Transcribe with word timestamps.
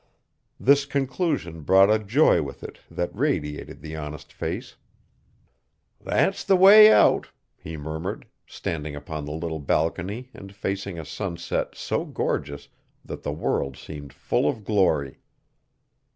This 0.59 0.87
conclusion 0.87 1.61
brought 1.61 1.91
a 1.91 1.99
joy 1.99 2.41
with 2.41 2.63
it 2.63 2.79
that 2.89 3.15
radiated 3.15 3.81
the 3.81 3.95
honest 3.95 4.33
face. 4.33 4.75
"That's 6.03 6.43
the 6.43 6.55
way 6.55 6.91
out!" 6.91 7.29
he 7.55 7.77
murmured, 7.77 8.25
standing 8.47 8.95
upon 8.95 9.25
the 9.25 9.31
little 9.31 9.59
balcony 9.59 10.31
and 10.33 10.55
facing 10.55 10.97
a 10.97 11.05
sunset 11.05 11.75
so 11.75 12.03
gorgeous 12.03 12.67
that 13.05 13.21
the 13.21 13.31
world 13.31 13.77
seemed 13.77 14.11
full 14.11 14.49
of 14.49 14.63
glory. 14.63 15.19